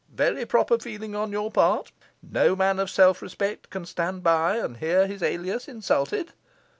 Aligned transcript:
Very 0.11 0.47
proper 0.47 0.79
feeling 0.79 1.15
on 1.15 1.31
your 1.31 1.51
part; 1.51 1.91
no 2.23 2.55
man 2.55 2.79
of 2.79 2.89
self 2.89 3.21
respect 3.21 3.69
can 3.69 3.85
stand 3.85 4.23
by 4.23 4.57
and 4.57 4.77
hear 4.77 5.05
his 5.05 5.21
alias 5.21 5.67
insulted. 5.67 6.33